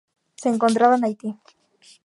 [0.35, 1.29] Se encontraba en Haití.